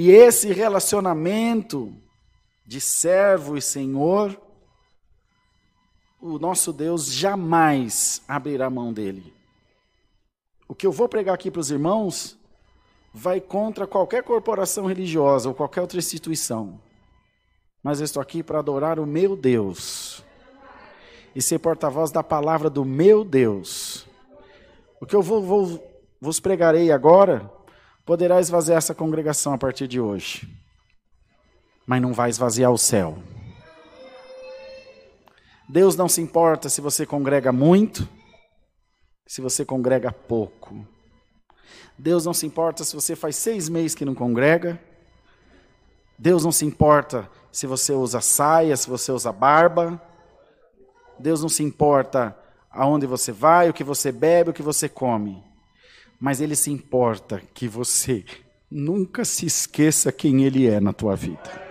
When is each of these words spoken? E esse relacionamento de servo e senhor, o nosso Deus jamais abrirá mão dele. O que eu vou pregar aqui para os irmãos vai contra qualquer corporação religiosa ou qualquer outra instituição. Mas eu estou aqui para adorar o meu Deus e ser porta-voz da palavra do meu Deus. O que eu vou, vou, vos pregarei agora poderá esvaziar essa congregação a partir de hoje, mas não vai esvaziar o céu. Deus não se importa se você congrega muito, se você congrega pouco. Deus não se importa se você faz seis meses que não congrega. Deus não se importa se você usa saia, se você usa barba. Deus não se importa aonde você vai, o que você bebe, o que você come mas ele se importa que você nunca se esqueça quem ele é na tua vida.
E 0.00 0.12
esse 0.12 0.52
relacionamento 0.52 1.92
de 2.64 2.80
servo 2.80 3.56
e 3.56 3.60
senhor, 3.60 4.40
o 6.20 6.38
nosso 6.38 6.72
Deus 6.72 7.12
jamais 7.12 8.22
abrirá 8.28 8.70
mão 8.70 8.92
dele. 8.92 9.34
O 10.68 10.74
que 10.74 10.86
eu 10.86 10.92
vou 10.92 11.08
pregar 11.08 11.34
aqui 11.34 11.50
para 11.50 11.58
os 11.58 11.72
irmãos 11.72 12.38
vai 13.12 13.40
contra 13.40 13.88
qualquer 13.88 14.22
corporação 14.22 14.86
religiosa 14.86 15.48
ou 15.48 15.54
qualquer 15.54 15.80
outra 15.80 15.98
instituição. 15.98 16.80
Mas 17.82 17.98
eu 17.98 18.04
estou 18.04 18.22
aqui 18.22 18.40
para 18.40 18.60
adorar 18.60 19.00
o 19.00 19.06
meu 19.06 19.34
Deus 19.34 20.22
e 21.34 21.42
ser 21.42 21.58
porta-voz 21.58 22.10
da 22.10 22.22
palavra 22.22 22.68
do 22.68 22.84
meu 22.84 23.24
Deus. 23.24 24.06
O 25.00 25.06
que 25.06 25.14
eu 25.14 25.22
vou, 25.22 25.42
vou, 25.42 26.06
vos 26.20 26.40
pregarei 26.40 26.90
agora 26.90 27.50
poderá 28.04 28.40
esvaziar 28.40 28.78
essa 28.78 28.94
congregação 28.94 29.52
a 29.52 29.58
partir 29.58 29.86
de 29.86 30.00
hoje, 30.00 30.48
mas 31.86 32.00
não 32.00 32.12
vai 32.12 32.30
esvaziar 32.30 32.72
o 32.72 32.78
céu. 32.78 33.18
Deus 35.68 35.94
não 35.94 36.08
se 36.08 36.22
importa 36.22 36.70
se 36.70 36.80
você 36.80 37.04
congrega 37.04 37.52
muito, 37.52 38.08
se 39.26 39.42
você 39.42 39.62
congrega 39.62 40.10
pouco. 40.10 40.86
Deus 41.98 42.24
não 42.24 42.32
se 42.32 42.46
importa 42.46 42.82
se 42.82 42.94
você 42.94 43.14
faz 43.14 43.36
seis 43.36 43.68
meses 43.68 43.94
que 43.94 44.06
não 44.06 44.14
congrega. 44.14 44.80
Deus 46.18 46.44
não 46.44 46.50
se 46.50 46.64
importa 46.64 47.28
se 47.52 47.66
você 47.66 47.92
usa 47.92 48.22
saia, 48.22 48.76
se 48.76 48.88
você 48.88 49.12
usa 49.12 49.30
barba. 49.30 50.00
Deus 51.18 51.42
não 51.42 51.48
se 51.48 51.62
importa 51.62 52.36
aonde 52.70 53.06
você 53.06 53.32
vai, 53.32 53.68
o 53.68 53.74
que 53.74 53.84
você 53.84 54.12
bebe, 54.12 54.50
o 54.50 54.54
que 54.54 54.62
você 54.62 54.88
come 54.88 55.42
mas 56.20 56.40
ele 56.40 56.56
se 56.56 56.70
importa 56.70 57.40
que 57.54 57.68
você 57.68 58.24
nunca 58.70 59.24
se 59.24 59.46
esqueça 59.46 60.10
quem 60.10 60.44
ele 60.44 60.66
é 60.66 60.80
na 60.80 60.92
tua 60.92 61.14
vida. 61.14 61.67